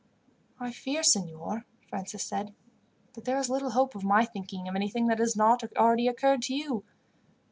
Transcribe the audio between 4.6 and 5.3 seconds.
of anything that